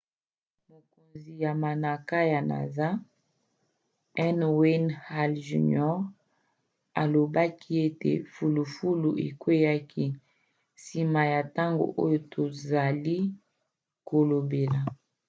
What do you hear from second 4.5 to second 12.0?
wayne hale jr. alobaki ete fulufulu ekweaki nsima ya ntango